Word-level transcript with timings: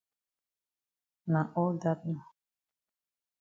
Na 1.31 1.41
all 1.59 1.75
dat 1.81 1.99
nor. 2.11 2.27